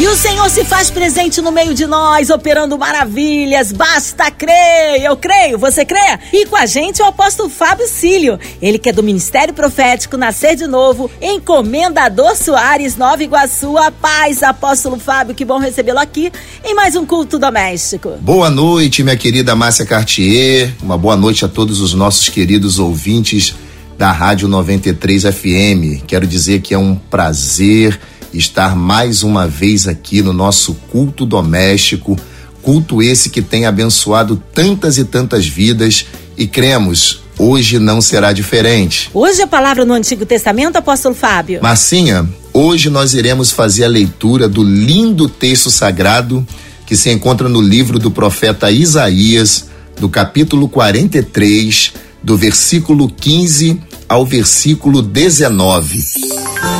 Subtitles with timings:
[0.00, 3.70] E o Senhor se faz presente no meio de nós, operando maravilhas.
[3.70, 5.02] Basta crer.
[5.04, 6.18] Eu creio, você crê?
[6.32, 8.38] E com a gente o apóstolo Fábio Cílio.
[8.62, 13.76] Ele que é do Ministério Profético Nascer de Novo, encomendador Soares, Nova Iguaçu.
[13.76, 16.32] A paz, apóstolo Fábio, que bom recebê-lo aqui
[16.64, 18.16] em mais um culto doméstico.
[18.22, 20.72] Boa noite, minha querida Márcia Cartier.
[20.82, 23.54] Uma boa noite a todos os nossos queridos ouvintes
[23.98, 26.06] da Rádio 93 FM.
[26.06, 28.00] Quero dizer que é um prazer
[28.32, 32.18] estar mais uma vez aqui no nosso culto doméstico,
[32.62, 39.10] culto esse que tem abençoado tantas e tantas vidas e cremos, hoje não será diferente.
[39.12, 41.60] Hoje a palavra no Antigo Testamento, apóstolo Fábio.
[41.62, 46.46] Marcinha, hoje nós iremos fazer a leitura do lindo texto sagrado
[46.86, 49.66] que se encontra no livro do profeta Isaías,
[49.98, 56.04] do capítulo 43, do versículo 15 ao versículo 19.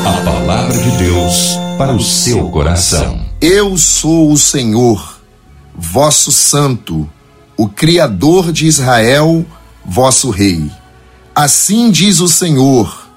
[0.04, 3.24] A palavra de Deus para o seu coração.
[3.40, 5.20] Eu sou o Senhor,
[5.72, 7.08] vosso santo,
[7.56, 9.46] o Criador de Israel,
[9.86, 10.68] vosso Rei.
[11.32, 13.08] Assim diz o Senhor,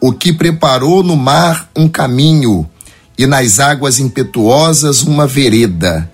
[0.00, 2.68] o que preparou no mar um caminho
[3.16, 6.10] e nas águas impetuosas uma vereda,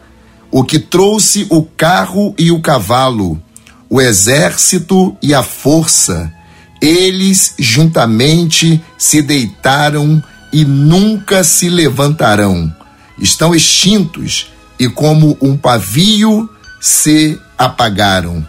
[0.51, 3.41] o que trouxe o carro e o cavalo,
[3.89, 6.31] o exército e a força
[6.81, 12.75] eles juntamente se deitaram e nunca se levantarão.
[13.19, 16.49] Estão extintos e, como um pavio,
[16.81, 18.47] se apagaram.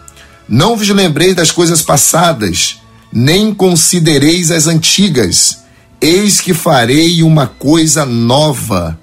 [0.48, 2.78] Não vos lembreis das coisas passadas,
[3.12, 5.58] nem considereis as antigas.
[6.00, 8.98] Eis que farei uma coisa nova,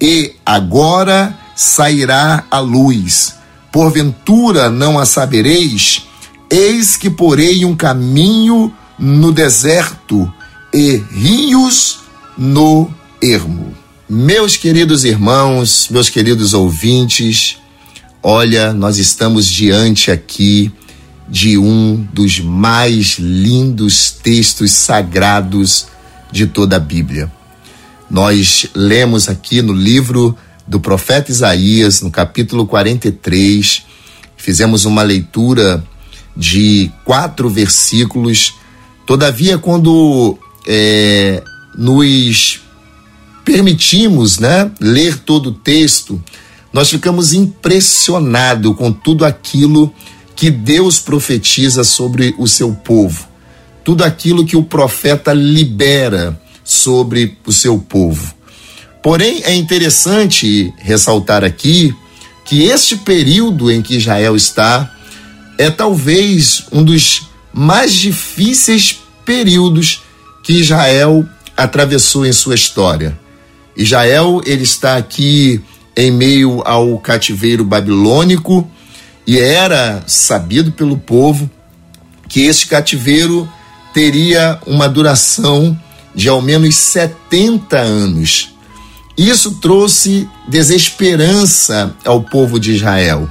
[0.00, 3.34] e agora sairá a luz.
[3.72, 6.06] Porventura não a sabereis?
[6.50, 10.32] Eis que porei um caminho no deserto
[10.72, 12.00] e rios
[12.36, 12.90] no
[13.20, 13.74] ermo.
[14.08, 17.58] Meus queridos irmãos, meus queridos ouvintes,
[18.22, 20.72] olha, nós estamos diante aqui
[21.28, 25.88] de um dos mais lindos textos sagrados
[26.30, 27.32] de toda a Bíblia.
[28.08, 33.84] Nós lemos aqui no livro do profeta Isaías, no capítulo 43,
[34.36, 35.82] fizemos uma leitura
[36.36, 38.54] de quatro versículos.
[39.06, 40.36] Todavia, quando
[40.66, 41.42] é,
[41.76, 42.60] nos
[43.44, 46.22] permitimos né, ler todo o texto,
[46.72, 49.94] nós ficamos impressionados com tudo aquilo
[50.34, 53.26] que Deus profetiza sobre o seu povo,
[53.82, 58.34] tudo aquilo que o profeta libera sobre o seu povo.
[59.02, 61.94] Porém, é interessante ressaltar aqui
[62.44, 64.95] que este período em que Israel está
[65.58, 70.02] é talvez um dos mais difíceis períodos
[70.42, 73.18] que Israel atravessou em sua história.
[73.76, 75.60] Israel ele está aqui
[75.96, 78.70] em meio ao cativeiro babilônico
[79.26, 81.50] e era sabido pelo povo
[82.28, 83.48] que esse cativeiro
[83.94, 85.78] teria uma duração
[86.14, 88.54] de ao menos 70 anos.
[89.16, 93.28] Isso trouxe desesperança ao povo de Israel.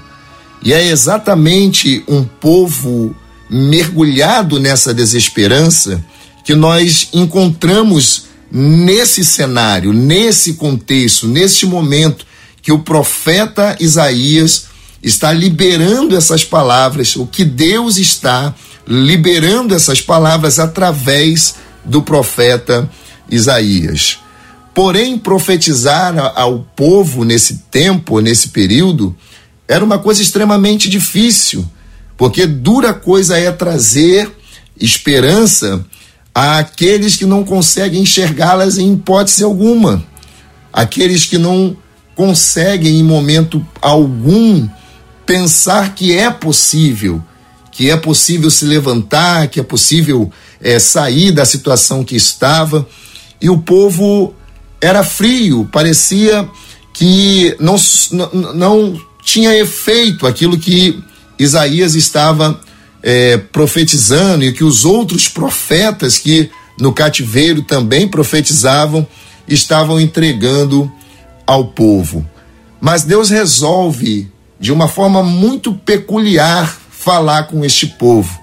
[0.66, 3.16] E é exatamente um povo
[3.48, 6.04] mergulhado nessa desesperança
[6.44, 12.26] que nós encontramos nesse cenário, nesse contexto, nesse momento
[12.64, 14.66] que o profeta Isaías
[15.04, 18.56] está liberando essas palavras, o que Deus está
[18.88, 22.90] liberando essas palavras através do profeta
[23.30, 24.18] Isaías.
[24.74, 29.16] Porém, profetizar ao povo nesse tempo, nesse período,
[29.68, 31.66] era uma coisa extremamente difícil,
[32.18, 34.32] porque dura coisa é trazer
[34.80, 35.86] esperança
[36.34, 40.04] àqueles que não conseguem enxergá-las em hipótese alguma,
[40.72, 41.76] aqueles que não
[42.16, 44.68] conseguem em momento algum
[45.26, 47.22] pensar que é possível,
[47.72, 52.88] que é possível se levantar, que é possível é, sair da situação que estava.
[53.42, 54.34] E o povo
[54.80, 56.48] era frio, parecia
[56.94, 57.76] que não,
[58.54, 61.04] não tinha efeito aquilo que
[61.38, 62.62] Isaías estava
[63.02, 66.50] é, profetizando e que os outros profetas que
[66.80, 69.06] no cativeiro também profetizavam
[69.48, 70.90] estavam entregando
[71.46, 72.28] ao povo.
[72.80, 78.40] Mas Deus resolve, de uma forma muito peculiar, falar com este povo.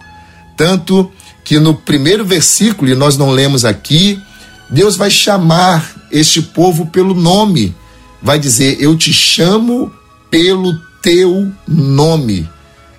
[0.56, 1.10] Tanto
[1.44, 4.20] que no primeiro versículo, e nós não lemos aqui,
[4.68, 7.74] Deus vai chamar este povo pelo nome.
[8.20, 9.92] Vai dizer: Eu te chamo
[10.32, 12.48] pelo teu nome.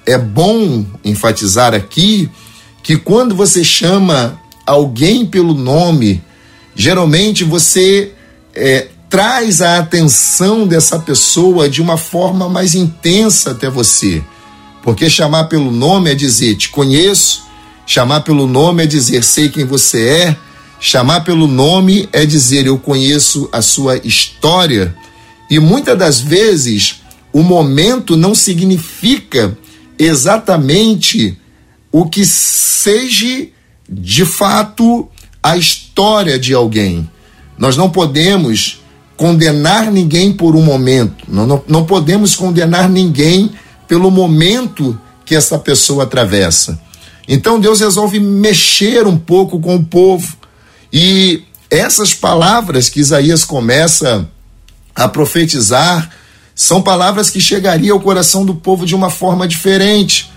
[0.06, 2.30] é bom enfatizar aqui
[2.84, 6.22] que quando você chama alguém pelo nome,
[6.76, 8.12] geralmente você
[8.54, 14.24] é, traz a atenção dessa pessoa de uma forma mais intensa até você.
[14.84, 17.42] Porque chamar pelo nome é dizer te conheço,
[17.88, 20.38] chamar pelo nome é dizer sei quem você é,
[20.80, 24.96] chamar pelo nome é dizer eu conheço a sua história.
[25.50, 27.03] E muitas das vezes
[27.34, 29.58] o momento não significa
[29.98, 31.38] exatamente
[31.92, 33.48] o que seja
[33.90, 35.10] de fato
[35.42, 37.10] a história de alguém.
[37.58, 38.82] Nós não podemos
[39.18, 43.52] condenar ninguém por um momento, não, não, não podemos condenar ninguém
[43.88, 46.80] pelo momento que essa pessoa atravessa.
[47.28, 50.36] Então Deus resolve mexer um pouco com o povo
[50.92, 54.30] e essas palavras que Isaías começa
[54.96, 56.10] a profetizar
[56.56, 60.32] são palavras que chegariam ao coração do povo de uma forma diferente.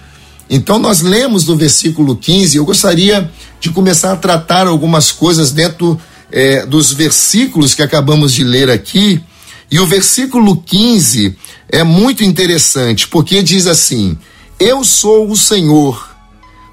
[0.49, 3.31] Então nós lemos do versículo 15, eu gostaria
[3.61, 9.21] de começar a tratar algumas coisas dentro é, dos versículos que acabamos de ler aqui.
[9.71, 11.37] E o versículo 15
[11.69, 14.17] é muito interessante, porque diz assim:
[14.61, 16.17] Eu sou o Senhor,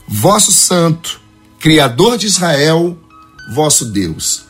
[0.08, 1.20] vosso santo,
[1.60, 2.96] Criador de Israel,
[3.56, 4.44] vosso Deus.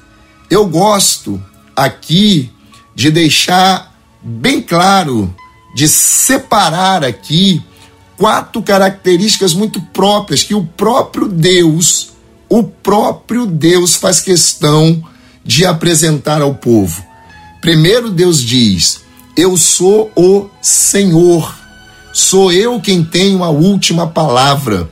[0.49, 1.41] Eu gosto
[1.75, 2.51] aqui
[2.93, 3.92] de deixar
[4.23, 5.33] bem claro,
[5.75, 7.61] de separar aqui
[8.15, 12.11] quatro características muito próprias que o próprio Deus,
[12.47, 15.03] o próprio Deus faz questão
[15.43, 17.03] de apresentar ao povo.
[17.61, 19.01] Primeiro Deus diz:
[19.35, 21.53] Eu sou o Senhor.
[22.13, 24.89] Sou eu quem tenho a última palavra.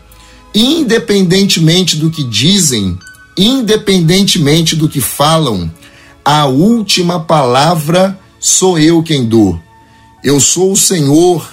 [0.53, 2.97] Independentemente do que dizem,
[3.37, 5.71] independentemente do que falam,
[6.25, 9.57] a última palavra sou eu quem dou.
[10.21, 11.47] Eu sou o Senhor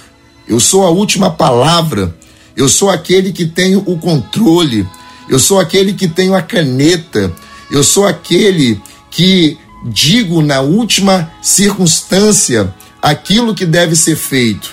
[0.49, 2.17] eu sou a última palavra.
[2.57, 4.85] Eu sou aquele que tenho o controle.
[5.29, 7.31] Eu sou aquele que tenho a caneta.
[7.69, 8.81] Eu sou aquele
[9.11, 9.55] que
[9.85, 14.71] digo na última circunstância aquilo que deve ser feito.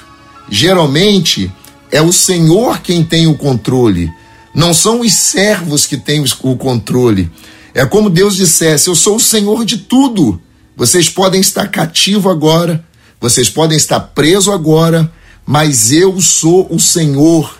[0.48, 1.52] Geralmente
[1.92, 4.10] é o Senhor quem tem o controle,
[4.52, 7.30] não são os servos que têm o controle.
[7.74, 10.40] É como Deus dissesse: Eu sou o Senhor de tudo.
[10.76, 12.84] Vocês podem estar cativo agora,
[13.20, 15.10] vocês podem estar preso agora,
[15.44, 17.58] mas eu sou o Senhor,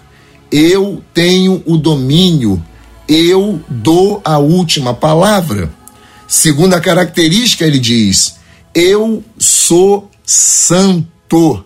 [0.53, 2.63] eu tenho o domínio,
[3.09, 5.73] eu dou a última palavra.
[6.29, 8.37] Segunda característica, ele diz:
[8.77, 11.65] eu sou santo.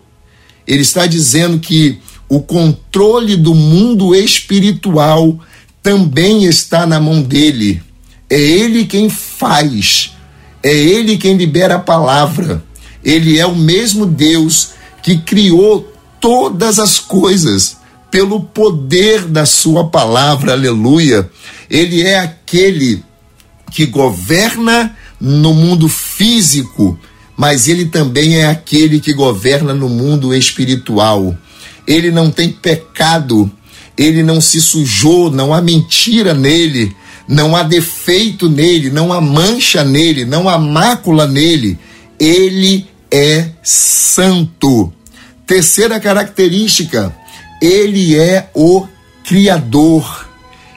[0.64, 1.99] Ele está dizendo que
[2.29, 5.37] o controle do mundo espiritual
[5.82, 7.82] também está na mão dele.
[8.31, 10.12] É ele quem faz,
[10.62, 12.62] é ele quem libera a palavra.
[13.02, 14.70] Ele é o mesmo Deus
[15.02, 15.90] que criou
[16.20, 17.78] todas as coisas
[18.10, 21.30] pelo poder da sua palavra, aleluia.
[21.70, 23.02] Ele é aquele
[23.70, 26.98] que governa no mundo físico,
[27.36, 31.36] mas ele também é aquele que governa no mundo espiritual.
[31.86, 33.50] Ele não tem pecado,
[33.96, 36.94] ele não se sujou, não há mentira nele,
[37.30, 41.78] não há defeito nele, não há mancha nele, não há mácula nele.
[42.18, 44.92] Ele é santo.
[45.46, 47.14] Terceira característica,
[47.62, 48.84] ele é o
[49.25, 50.28] Criador.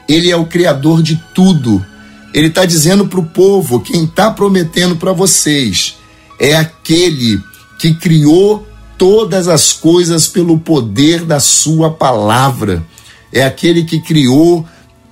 [0.08, 1.84] Ele é o Criador de tudo.
[2.32, 5.96] Ele está dizendo para o povo: quem está prometendo para vocês
[6.38, 7.42] é aquele
[7.80, 8.64] que criou
[8.96, 12.86] todas as coisas pelo poder da Sua palavra.
[13.32, 14.64] É aquele que criou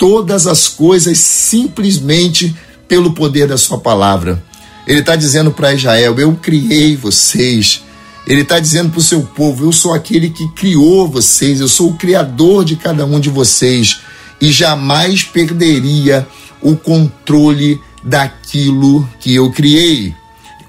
[0.02, 2.52] todas as coisas simplesmente
[2.88, 4.42] pelo poder da Sua palavra.
[4.84, 7.82] Ele está dizendo para Israel: Eu criei vocês
[8.26, 11.90] ele está dizendo para o seu povo: Eu sou aquele que criou vocês, eu sou
[11.90, 14.00] o criador de cada um de vocês
[14.40, 16.26] e jamais perderia
[16.60, 20.14] o controle daquilo que eu criei.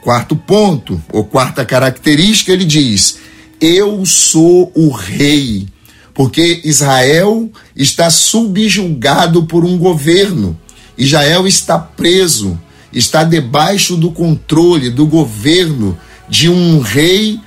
[0.02, 3.18] Quarto ponto, ou quarta característica, ele diz:
[3.62, 5.68] Eu sou o rei,
[6.14, 10.58] porque Israel está subjugado por um governo.
[10.98, 12.60] Israel está preso,
[12.92, 15.98] está debaixo do controle do governo
[16.30, 17.40] de um rei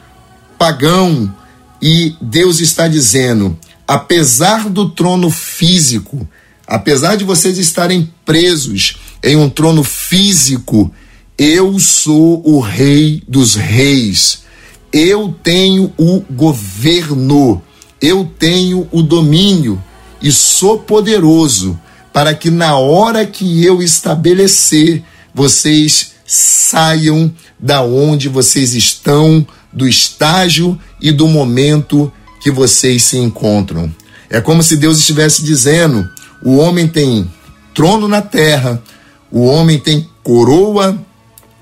[0.58, 1.32] pagão.
[1.80, 3.56] E Deus está dizendo:
[3.86, 6.26] apesar do trono físico,
[6.66, 10.92] apesar de vocês estarem presos em um trono físico,
[11.38, 14.44] eu sou o rei dos reis.
[14.92, 17.62] Eu tenho o governo,
[18.06, 19.82] eu tenho o domínio
[20.22, 21.78] e sou poderoso
[22.12, 25.02] para que na hora que eu estabelecer,
[25.34, 32.10] vocês saiam da onde vocês estão, do estágio e do momento
[32.40, 33.94] que vocês se encontram.
[34.30, 36.08] É como se Deus estivesse dizendo:
[36.42, 37.30] o homem tem
[37.74, 38.82] trono na terra,
[39.30, 40.98] o homem tem coroa,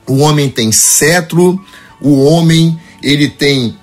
[0.06, 1.60] o homem tem cetro,
[2.00, 3.76] o homem ele tem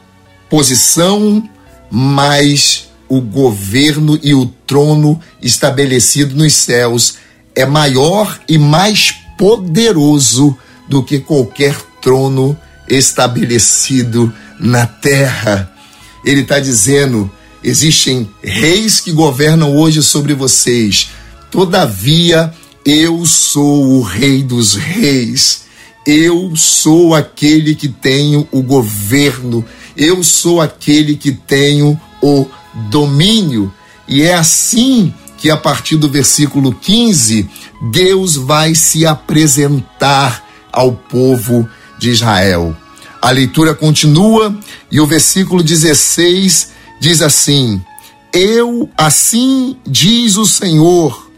[0.50, 1.44] posição,
[1.92, 7.16] mas o governo e o trono estabelecido nos céus
[7.54, 10.58] é maior e mais poderoso
[10.88, 12.58] do que qualquer trono
[12.88, 15.72] estabelecido na terra.
[16.24, 17.30] Ele está dizendo:
[17.64, 21.10] existem reis que governam hoje sobre vocês,
[21.52, 22.54] todavia
[22.86, 25.62] eu sou o Rei dos Reis.
[26.06, 29.64] Eu sou aquele que tenho o governo.
[29.96, 32.46] Eu sou aquele que tenho o
[32.90, 33.74] domínio.
[34.08, 37.50] E é assim que, a partir do versículo 15,
[37.92, 41.68] Deus vai se apresentar ao povo
[41.98, 42.76] de Israel.
[43.22, 44.58] A leitura continua
[44.92, 47.82] e o versículo 16 diz assim:
[48.34, 51.30] Eu, assim diz o Senhor,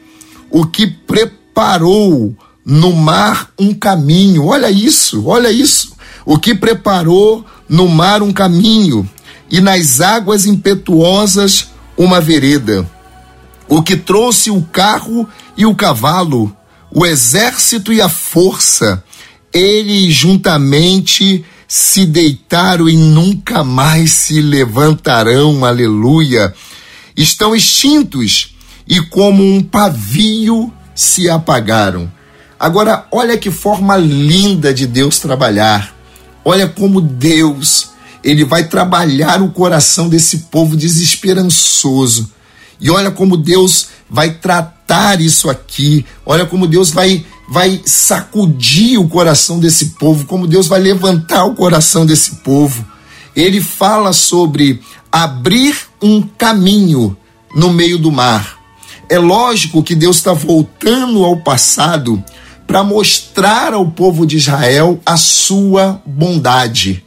[0.50, 4.46] o que preparou no mar um caminho.
[4.46, 5.94] Olha isso, olha isso.
[6.26, 9.10] O que preparou no mar um caminho
[9.50, 11.68] e nas águas impetuosas
[11.98, 12.90] uma vereda.
[13.68, 16.56] O que trouxe o carro e o cavalo,
[16.92, 19.04] o exército e a força,
[19.52, 25.66] eles juntamente se deitaram e nunca mais se levantarão.
[25.66, 26.54] Aleluia.
[27.16, 28.56] Estão extintos
[28.88, 32.12] e como um pavio se apagaram.
[32.60, 35.93] Agora, olha que forma linda de Deus trabalhar.
[36.46, 37.90] Olha como Deus,
[38.24, 42.32] ele vai trabalhar o coração desse povo desesperançoso.
[42.80, 46.06] E olha como Deus vai tratar isso aqui.
[46.26, 51.56] Olha como Deus vai vai sacudir o coração desse povo, como Deus vai levantar o
[51.56, 52.86] coração desse povo.
[53.36, 54.82] Ele fala sobre
[55.12, 57.16] abrir um caminho
[57.56, 58.58] no meio do mar.
[59.10, 62.24] É lógico que Deus está voltando ao passado
[62.74, 67.06] para mostrar ao povo de Israel a sua bondade.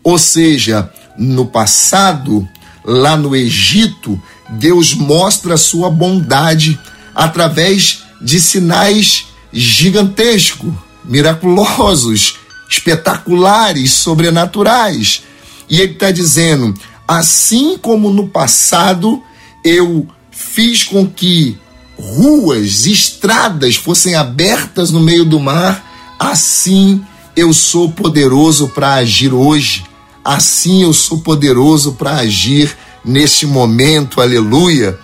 [0.00, 2.48] Ou seja, no passado,
[2.84, 4.16] lá no Egito,
[4.48, 6.78] Deus mostra a sua bondade
[7.16, 10.72] através de sinais gigantescos,
[11.04, 12.38] miraculosos,
[12.70, 15.24] espetaculares, sobrenaturais.
[15.68, 16.72] E ele está dizendo:
[17.08, 19.20] assim como no passado
[19.64, 21.58] eu fiz com que
[21.98, 25.84] ruas, estradas fossem abertas no meio do mar,
[26.18, 29.84] assim eu sou poderoso para agir hoje.
[30.24, 34.98] Assim eu sou poderoso para agir neste momento, aleluia.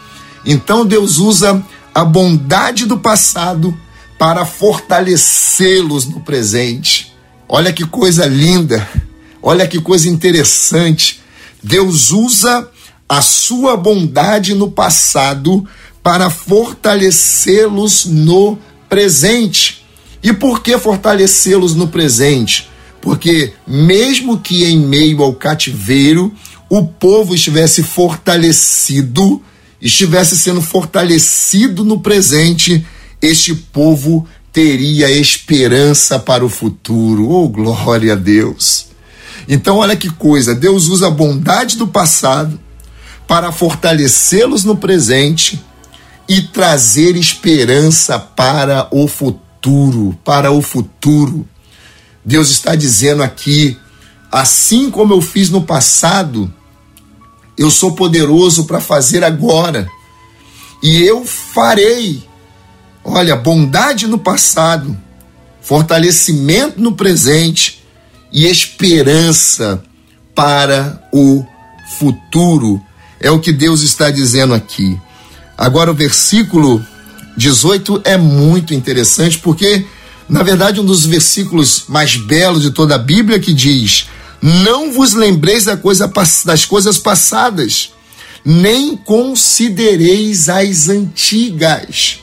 [0.44, 3.76] Então Deus usa a bondade do passado
[4.18, 7.14] para fortalecê-los no presente.
[7.48, 8.86] Olha que coisa linda,
[9.40, 11.22] olha que coisa interessante.
[11.62, 12.68] Deus usa
[13.08, 15.66] a sua bondade no passado
[16.04, 18.58] para fortalecê-los no
[18.90, 19.82] presente.
[20.22, 22.68] E por que fortalecê-los no presente?
[23.00, 26.30] Porque, mesmo que em meio ao cativeiro,
[26.68, 29.42] o povo estivesse fortalecido,
[29.80, 32.86] estivesse sendo fortalecido no presente,
[33.20, 37.30] este povo teria esperança para o futuro.
[37.30, 38.88] Oh, glória a Deus!
[39.48, 42.60] Então, olha que coisa: Deus usa a bondade do passado
[43.26, 45.62] para fortalecê-los no presente
[46.28, 51.46] e trazer esperança para o futuro, para o futuro.
[52.24, 53.76] Deus está dizendo aqui,
[54.32, 56.52] assim como eu fiz no passado,
[57.56, 59.88] eu sou poderoso para fazer agora.
[60.82, 62.22] E eu farei.
[63.04, 64.96] Olha, bondade no passado,
[65.60, 67.84] fortalecimento no presente
[68.32, 69.82] e esperança
[70.34, 71.44] para o
[71.98, 72.82] futuro.
[73.20, 74.98] É o que Deus está dizendo aqui.
[75.56, 76.84] Agora, o versículo
[77.36, 79.86] 18 é muito interessante porque,
[80.28, 84.08] na verdade, um dos versículos mais belos de toda a Bíblia que diz:
[84.42, 86.10] Não vos lembreis da coisa,
[86.44, 87.92] das coisas passadas,
[88.44, 92.20] nem considereis as antigas.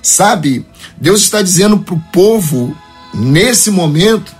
[0.00, 0.66] Sabe,
[1.00, 2.76] Deus está dizendo para o povo,
[3.14, 4.34] nesse momento,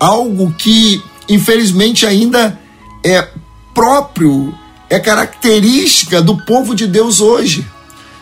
[0.00, 2.58] algo que, infelizmente, ainda
[3.04, 3.28] é
[3.74, 4.54] próprio
[4.88, 7.66] é característica do povo de Deus hoje.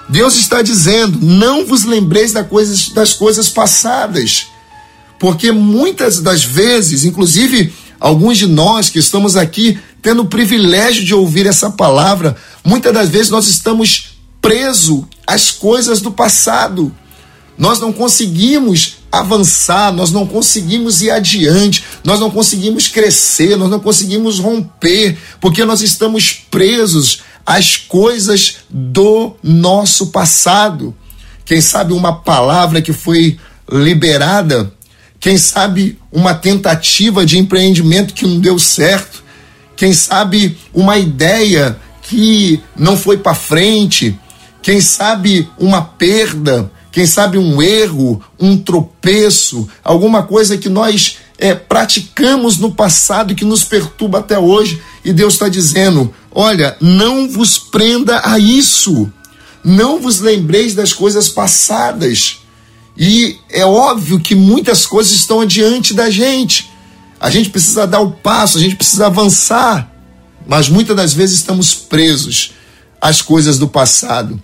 [0.08, 4.46] Deus está dizendo: não vos lembreis das coisas, das coisas passadas,
[5.18, 11.14] porque muitas das vezes, inclusive alguns de nós que estamos aqui tendo o privilégio de
[11.14, 16.92] ouvir essa palavra, muitas das vezes nós estamos presos às coisas do passado.
[17.56, 23.78] Nós não conseguimos avançar, nós não conseguimos ir adiante, nós não conseguimos crescer, nós não
[23.78, 30.94] conseguimos romper, porque nós estamos presos às coisas do nosso passado.
[31.44, 33.38] Quem sabe uma palavra que foi
[33.70, 34.72] liberada,
[35.20, 39.22] quem sabe uma tentativa de empreendimento que não deu certo,
[39.76, 44.18] quem sabe uma ideia que não foi para frente,
[44.62, 51.54] quem sabe uma perda, quem sabe um erro, um tropeço, alguma coisa que nós é,
[51.54, 54.80] praticamos no passado que nos perturba até hoje.
[55.02, 59.10] E Deus está dizendo: olha, não vos prenda a isso,
[59.64, 62.40] não vos lembreis das coisas passadas.
[62.96, 66.70] E é óbvio que muitas coisas estão adiante da gente.
[67.18, 69.90] A gente precisa dar o passo, a gente precisa avançar,
[70.46, 72.52] mas muitas das vezes estamos presos
[73.00, 74.40] às coisas do passado.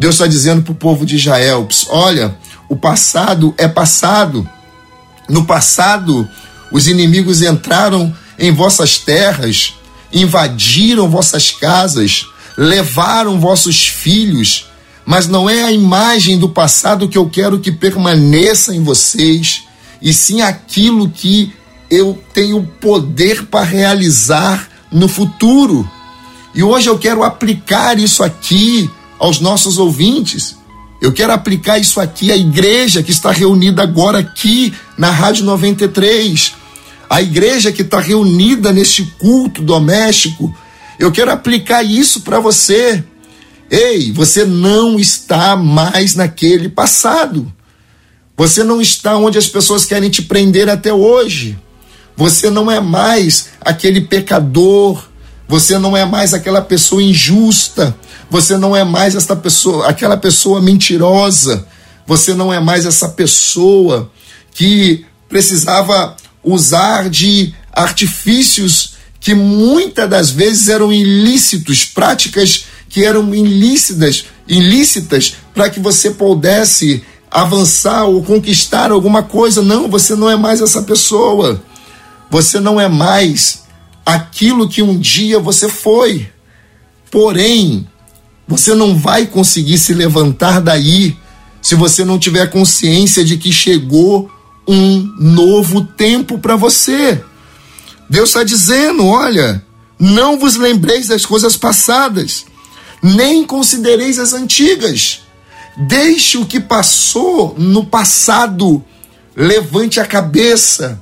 [0.00, 2.34] Deus está dizendo para o povo de Israel: olha,
[2.70, 4.48] o passado é passado.
[5.28, 6.26] No passado,
[6.72, 9.74] os inimigos entraram em vossas terras,
[10.10, 12.24] invadiram vossas casas,
[12.56, 14.70] levaram vossos filhos,
[15.04, 19.64] mas não é a imagem do passado que eu quero que permaneça em vocês,
[20.00, 21.52] e sim aquilo que
[21.90, 25.88] eu tenho poder para realizar no futuro.
[26.54, 28.90] E hoje eu quero aplicar isso aqui
[29.20, 30.56] aos nossos ouvintes.
[31.00, 36.54] Eu quero aplicar isso aqui à igreja que está reunida agora aqui na Rádio 93,
[37.08, 40.54] a igreja que está reunida neste culto doméstico.
[40.98, 43.04] Eu quero aplicar isso para você.
[43.70, 47.50] Ei, você não está mais naquele passado.
[48.36, 51.58] Você não está onde as pessoas querem te prender até hoje.
[52.16, 55.02] Você não é mais aquele pecador.
[55.48, 57.96] Você não é mais aquela pessoa injusta.
[58.30, 61.66] Você não é mais essa pessoa, aquela pessoa mentirosa.
[62.06, 64.10] Você não é mais essa pessoa
[64.52, 74.24] que precisava usar de artifícios que muitas das vezes eram ilícitos, práticas que eram ilícitas,
[74.48, 79.60] ilícitas para que você pudesse avançar ou conquistar alguma coisa.
[79.60, 81.62] Não, você não é mais essa pessoa.
[82.30, 83.64] Você não é mais
[84.06, 86.28] aquilo que um dia você foi.
[87.10, 87.86] Porém,
[88.50, 91.16] você não vai conseguir se levantar daí
[91.62, 94.28] se você não tiver consciência de que chegou
[94.66, 97.22] um novo tempo para você.
[98.08, 99.64] Deus está dizendo: olha,
[99.96, 102.44] não vos lembreis das coisas passadas,
[103.00, 105.20] nem considereis as antigas.
[105.76, 108.84] Deixe o que passou no passado,
[109.36, 111.00] levante a cabeça,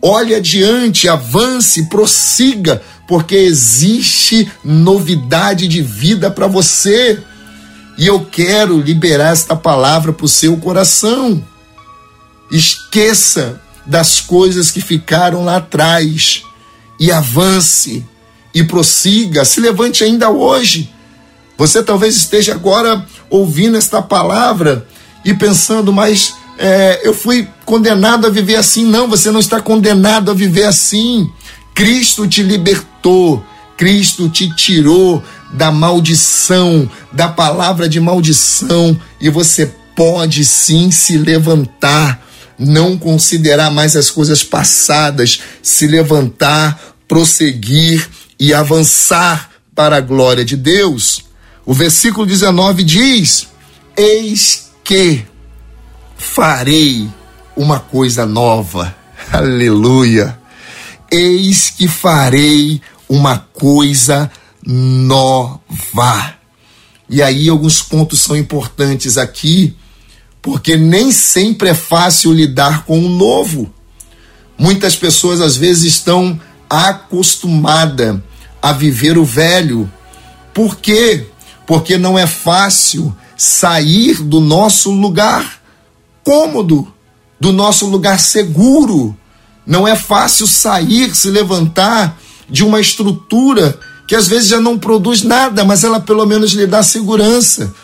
[0.00, 7.22] olhe adiante, avance, prossiga, porque existe novidade de vida para você.
[7.96, 11.42] E eu quero liberar esta palavra para o seu coração.
[12.50, 16.42] Esqueça das coisas que ficaram lá atrás
[16.98, 18.04] e avance
[18.52, 20.90] e prossiga, se levante ainda hoje.
[21.56, 24.86] Você talvez esteja agora ouvindo esta palavra
[25.24, 28.84] e pensando, mas é, eu fui condenado a viver assim.
[28.84, 31.30] Não, você não está condenado a viver assim.
[31.76, 33.44] Cristo te libertou,
[33.76, 42.24] Cristo te tirou da maldição, da palavra de maldição, e você pode sim se levantar,
[42.58, 48.08] não considerar mais as coisas passadas, se levantar, prosseguir
[48.40, 51.26] e avançar para a glória de Deus.
[51.66, 53.48] O versículo 19 diz:
[53.94, 55.26] Eis que
[56.16, 57.06] farei
[57.54, 58.96] uma coisa nova.
[59.30, 60.45] Aleluia
[61.10, 64.30] eis que farei uma coisa
[64.64, 66.34] nova.
[67.08, 69.76] E aí alguns pontos são importantes aqui,
[70.42, 73.72] porque nem sempre é fácil lidar com o novo.
[74.58, 78.18] Muitas pessoas às vezes estão acostumadas
[78.60, 79.90] a viver o velho.
[80.52, 81.26] Por quê?
[81.66, 85.60] Porque não é fácil sair do nosso lugar
[86.24, 86.92] cômodo,
[87.38, 89.16] do nosso lugar seguro,
[89.66, 95.22] não é fácil sair, se levantar de uma estrutura que às vezes já não produz
[95.22, 97.74] nada, mas ela pelo menos lhe dá segurança.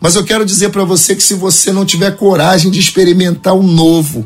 [0.00, 3.62] Mas eu quero dizer para você que se você não tiver coragem de experimentar o
[3.62, 4.24] novo,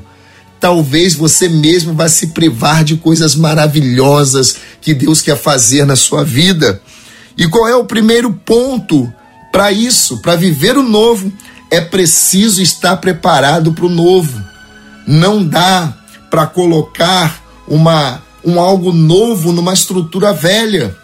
[0.61, 6.23] talvez você mesmo vá se privar de coisas maravilhosas que Deus quer fazer na sua
[6.23, 6.83] vida.
[7.39, 9.11] E qual é o primeiro ponto
[9.51, 10.21] para isso?
[10.21, 11.33] Para viver o novo,
[11.71, 14.39] é preciso estar preparado para o novo.
[15.07, 16.00] Não dá
[16.31, 20.97] para colocar uma, um algo novo numa estrutura velha.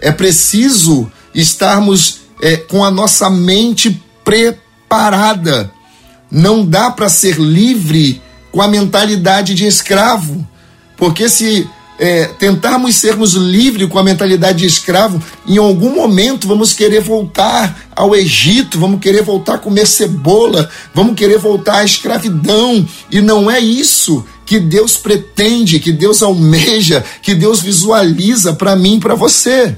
[0.00, 5.70] É preciso estarmos é, com a nossa mente preparada.
[6.30, 10.46] Não dá para ser livre com a mentalidade de escravo,
[10.96, 16.72] porque se é, tentarmos sermos livres com a mentalidade de escravo, em algum momento vamos
[16.72, 22.86] querer voltar ao Egito, vamos querer voltar a comer cebola, vamos querer voltar à escravidão,
[23.10, 28.96] e não é isso que Deus pretende, que Deus almeja, que Deus visualiza para mim
[28.96, 29.76] e para você.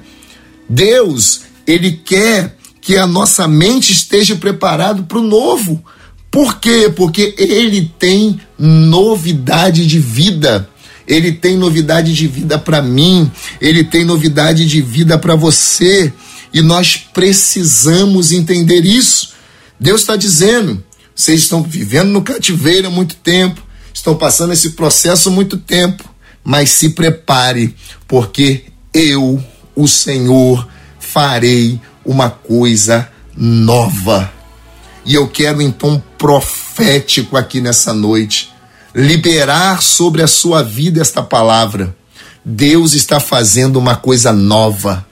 [0.68, 5.83] Deus, Ele quer que a nossa mente esteja preparado para o novo.
[6.30, 6.92] Por quê?
[6.94, 10.68] Porque Ele tem novidade de vida.
[11.11, 13.29] Ele tem novidade de vida para mim,
[13.61, 16.12] ele tem novidade de vida para você,
[16.55, 19.33] e nós precisamos entender isso.
[19.79, 20.81] Deus está dizendo:
[21.12, 23.61] vocês estão vivendo no cativeiro há muito tempo,
[23.92, 26.09] estão passando esse processo há muito tempo,
[26.44, 27.75] mas se prepare,
[28.07, 29.44] porque eu,
[29.75, 30.68] o Senhor,
[31.01, 34.33] farei uma coisa nova.
[35.05, 38.49] E eu quero então profético aqui nessa noite
[38.94, 41.96] liberar sobre a sua vida esta palavra.
[42.44, 45.07] Deus está fazendo uma coisa nova.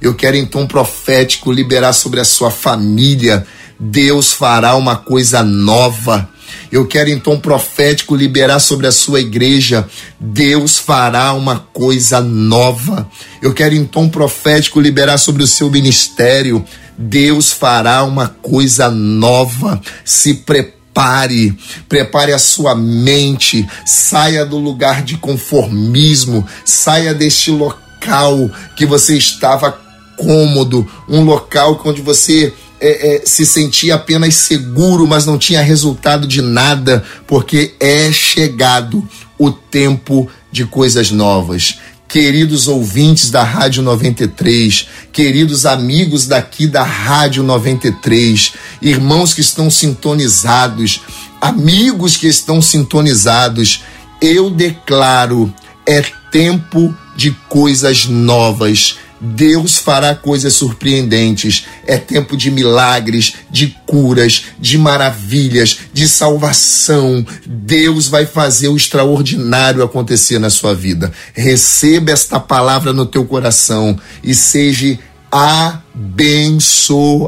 [0.00, 3.46] Eu quero tom profético liberar sobre a sua família.
[3.78, 6.28] Deus fará uma coisa nova.
[6.70, 9.88] Eu quero tom profético liberar sobre a sua igreja.
[10.20, 13.08] Deus fará uma coisa nova.
[13.40, 16.64] Eu quero tom profético liberar sobre o seu ministério.
[16.96, 19.80] Deus fará uma coisa nova.
[20.04, 21.52] Se prepare prepare,
[21.88, 29.76] prepare a sua mente, saia do lugar de conformismo, saia deste local que você estava
[30.16, 36.28] cômodo, um local onde você é, é, se sentia apenas seguro, mas não tinha resultado
[36.28, 41.78] de nada, porque é chegado o tempo de coisas novas
[42.14, 51.00] queridos ouvintes da Rádio 93, queridos amigos daqui da Rádio 93, irmãos que estão sintonizados,
[51.40, 53.82] amigos que estão sintonizados,
[54.20, 55.52] eu declaro:
[55.84, 61.64] é tempo de coisas novas Deus fará coisas surpreendentes.
[61.86, 67.26] É tempo de milagres, de curas, de maravilhas, de salvação.
[67.46, 71.10] Deus vai fazer o extraordinário acontecer na sua vida.
[71.32, 74.98] Receba esta palavra no teu coração e seja
[75.32, 77.26] abençoado.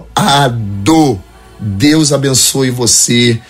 [1.58, 3.40] Deus abençoe você.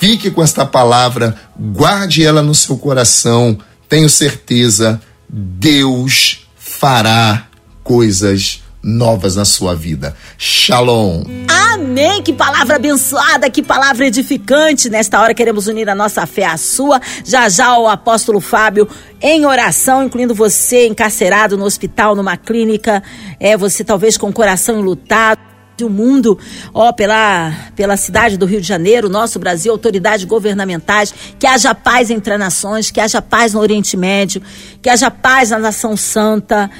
[0.00, 3.56] Fique com esta palavra, guarde ela no seu coração.
[3.88, 7.46] Tenho certeza, Deus fará
[7.82, 10.16] coisas novas na sua vida.
[10.36, 11.22] Shalom.
[11.48, 12.22] Amém.
[12.22, 14.90] Que palavra abençoada, que palavra edificante.
[14.90, 17.00] Nesta hora queremos unir a nossa fé à sua.
[17.24, 18.88] Já já o apóstolo Fábio
[19.20, 23.02] em oração, incluindo você encarcerado no hospital, numa clínica,
[23.38, 26.38] é você talvez com o coração enlutado o mundo,
[26.72, 32.08] ó, pela, pela cidade do Rio de Janeiro, nosso Brasil, autoridades governamentais, que haja paz
[32.08, 34.40] entre nações, que haja paz no Oriente Médio,
[34.80, 36.70] que haja paz na nação santa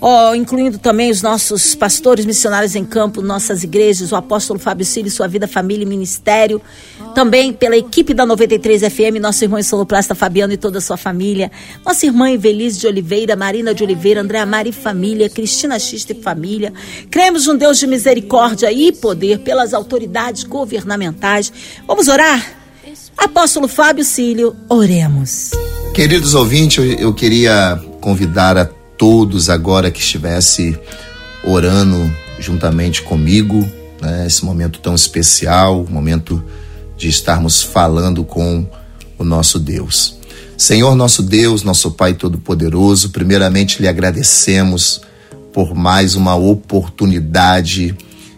[0.00, 5.10] oh, incluindo também os nossos pastores missionários em campo, nossas igrejas, o apóstolo Fábio Cílio,
[5.10, 6.60] sua vida, família e ministério.
[7.14, 11.50] Também pela equipe da 93 FM, nosso irmão Soloplasta Fabiano e toda a sua família.
[11.84, 16.22] Nossa irmã Evelise de Oliveira, Marina de Oliveira, André Amari e família, Cristina Xista e
[16.22, 16.72] família.
[17.10, 21.52] Cremos um Deus de misericórdia e poder pelas autoridades governamentais.
[21.86, 22.56] Vamos orar?
[23.16, 25.50] Apóstolo Fábio Cílio, oremos.
[25.94, 30.78] Queridos ouvintes, eu, eu queria convidar a todos agora que estivesse
[31.44, 33.66] orando juntamente comigo,
[34.00, 36.42] né, esse momento tão especial, momento
[36.96, 38.66] de estarmos falando com
[39.18, 40.16] o nosso Deus.
[40.56, 45.02] Senhor nosso Deus, nosso Pai Todo-Poderoso, primeiramente lhe agradecemos
[45.52, 47.94] por mais uma oportunidade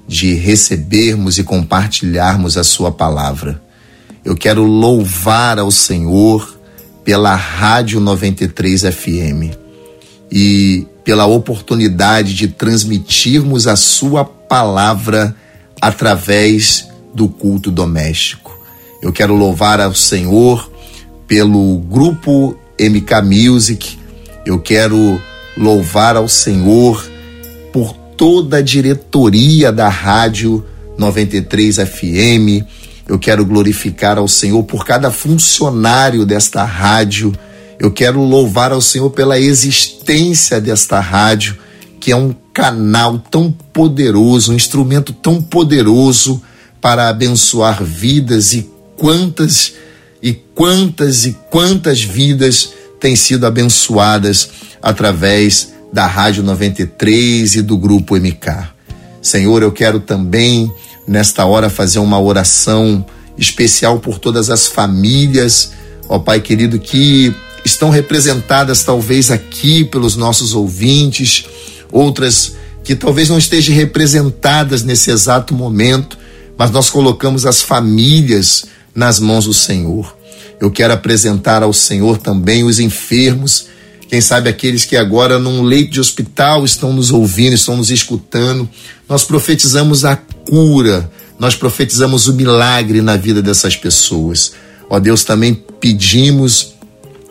[0.06, 3.62] de recebermos e compartilharmos a Sua palavra.
[4.24, 6.58] Eu quero louvar ao Senhor
[7.04, 9.67] pela Rádio 93 FM
[10.30, 15.34] e pela oportunidade de transmitirmos a Sua palavra
[15.80, 18.56] através do culto doméstico.
[19.02, 20.70] Eu quero louvar ao Senhor
[21.26, 23.98] pelo grupo MK Music,
[24.44, 25.20] eu quero
[25.56, 27.06] louvar ao Senhor
[27.72, 30.64] por toda a diretoria da Rádio
[30.96, 32.64] 93 FM.
[33.06, 37.32] Eu quero glorificar ao Senhor por cada funcionário desta rádio
[37.78, 41.56] eu quero louvar ao Senhor pela existência desta rádio,
[42.00, 46.42] que é um canal tão poderoso, um instrumento tão poderoso
[46.80, 49.74] para abençoar vidas e quantas
[50.20, 54.50] e quantas e quantas vidas têm sido abençoadas
[54.82, 58.70] através da Rádio 93 e do grupo MK.
[59.22, 60.72] Senhor, eu quero também
[61.06, 65.72] nesta hora fazer uma oração especial por todas as famílias,
[66.08, 67.34] ó Pai querido, que
[67.70, 71.44] estão representadas talvez aqui pelos nossos ouvintes,
[71.90, 76.18] outras que talvez não estejam representadas nesse exato momento,
[76.56, 80.16] mas nós colocamos as famílias nas mãos do Senhor.
[80.60, 83.66] Eu quero apresentar ao Senhor também os enfermos,
[84.08, 88.66] quem sabe aqueles que agora num leito de hospital estão nos ouvindo, estão nos escutando.
[89.06, 94.52] Nós profetizamos a cura, nós profetizamos o milagre na vida dessas pessoas.
[94.88, 96.77] Ó Deus, também pedimos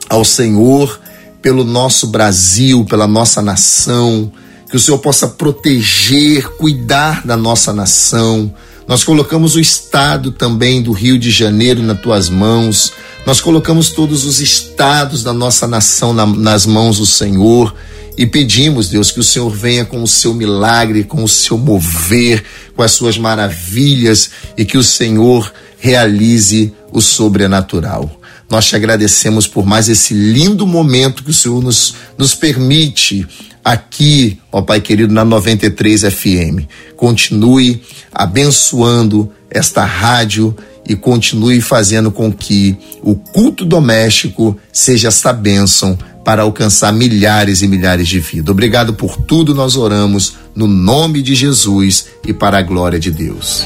[0.10, 1.00] ao Senhor
[1.41, 4.32] pelo nosso Brasil, pela nossa nação,
[4.70, 8.54] que o Senhor possa proteger, cuidar da nossa nação.
[8.88, 12.91] Nós colocamos o estado também do Rio de Janeiro nas tuas mãos.
[13.26, 17.74] Nós colocamos todos os estados da nossa nação na, nas mãos do Senhor
[18.17, 22.43] e pedimos, Deus, que o Senhor venha com o seu milagre, com o seu mover,
[22.76, 28.16] com as suas maravilhas e que o Senhor realize o sobrenatural.
[28.50, 33.28] Nós te agradecemos por mais esse lindo momento que o Senhor nos, nos permite
[33.64, 36.66] aqui, ó Pai querido, na 93 FM.
[36.96, 37.82] Continue
[38.14, 40.56] abençoando esta rádio
[40.88, 47.68] e continue fazendo com que o culto doméstico seja esta bênção para alcançar milhares e
[47.68, 48.50] milhares de vidas.
[48.50, 53.66] Obrigado por tudo, nós oramos no nome de Jesus e para a glória de Deus.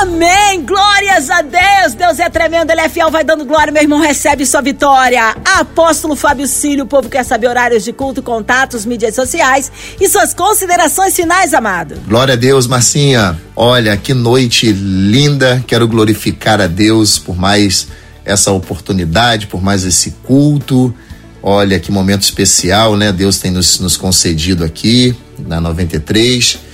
[0.00, 0.64] Amém!
[0.64, 1.92] Glórias a Deus!
[1.94, 5.36] Deus é tremendo, Ele é fiel, vai dando glória, meu irmão, recebe sua vitória.
[5.44, 10.32] Apóstolo Fábio Cílio, o povo quer saber horários de culto, contatos, mídias sociais e suas
[10.32, 11.96] considerações finais, amado.
[12.08, 13.38] Glória a Deus, Marcinha.
[13.54, 15.62] Olha, que noite linda.
[15.66, 17.88] Quero glorificar a Deus por mais
[18.24, 20.94] essa oportunidade, por mais esse culto.
[21.42, 23.12] Olha, que momento especial, né?
[23.12, 26.69] Deus tem nos, nos concedido aqui na 93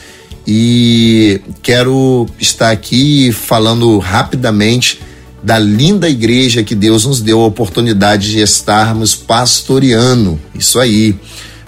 [0.46, 5.00] e quero estar aqui falando rapidamente
[5.42, 10.38] da linda igreja que Deus nos deu a oportunidade de estarmos pastoreando.
[10.54, 11.16] Isso aí,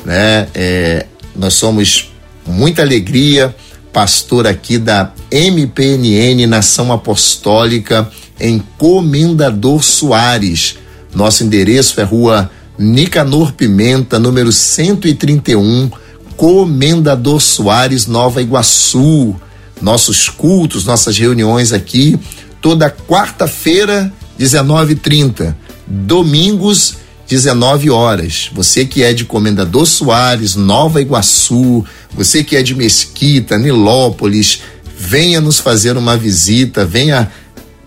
[0.04, 0.48] né?
[0.54, 2.12] É, nós somos
[2.46, 3.54] muita alegria,
[3.92, 8.08] pastor aqui da MPNN Nação Apostólica
[8.40, 10.76] em Comendador Soares.
[11.14, 15.90] Nosso endereço é Rua Nicanor Pimenta, número 131
[16.38, 19.35] Comendador Soares, Nova Iguaçu.
[19.83, 22.18] Nossos cultos, nossas reuniões aqui,
[22.61, 25.55] toda quarta-feira, 19h30.
[25.85, 26.94] Domingos,
[27.29, 28.51] 19 horas.
[28.55, 34.62] Você que é de Comendador Soares, Nova Iguaçu, você que é de Mesquita, Nilópolis,
[34.96, 37.33] venha nos fazer uma visita, venha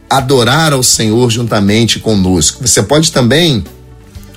[0.10, 2.68] adorar ao Senhor juntamente conosco.
[2.68, 3.64] Você pode também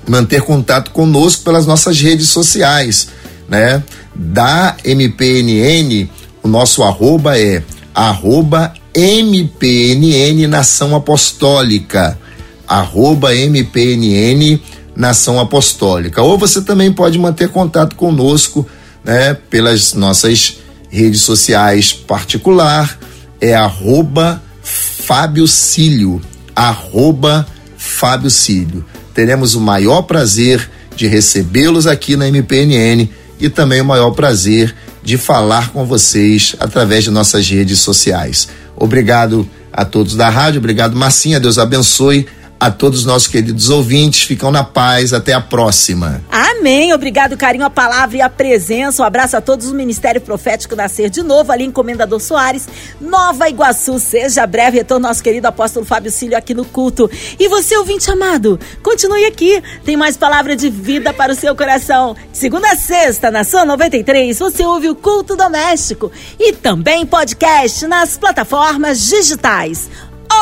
[0.09, 3.09] manter contato conosco pelas nossas redes sociais,
[3.48, 3.83] né?
[4.14, 6.09] Da MPNN,
[6.42, 7.62] o nosso arroba é
[7.94, 12.18] arroba MPNN Nação Apostólica.
[12.66, 14.61] Arroba MPNN
[14.96, 16.22] Nação Apostólica.
[16.22, 18.66] Ou você também pode manter contato conosco
[19.05, 22.98] né, pelas nossas redes sociais particular,
[23.40, 26.22] é arroba Fábio Cílio.
[26.55, 27.46] Arroba
[27.77, 28.85] Fábio Cílio.
[29.12, 33.09] Teremos o maior prazer de recebê-los aqui na MPNN
[33.44, 38.48] e também o maior prazer de falar com vocês através de nossas redes sociais.
[38.74, 42.26] Obrigado a todos da rádio, obrigado Marcinha, Deus abençoe
[42.64, 44.22] a todos os nossos queridos ouvintes.
[44.22, 45.12] Ficam na paz.
[45.12, 46.22] Até a próxima.
[46.31, 46.94] Amém.
[46.94, 49.03] Obrigado, carinho, a palavra e a presença.
[49.03, 52.66] Um abraço a todos o Ministério Profético Nascer de novo, ali em Comendador Soares,
[53.00, 53.98] Nova Iguaçu.
[53.98, 57.11] Seja breve retorno nosso querido apóstolo Fábio Cílio aqui no culto.
[57.38, 59.62] E você, ouvinte amado, continue aqui.
[59.85, 62.16] Tem mais palavra de vida para o seu coração.
[62.33, 68.16] Segunda a sexta, na sua 93, você ouve o culto doméstico e também podcast nas
[68.16, 69.90] plataformas digitais.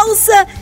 [0.07, 0.47] Ouça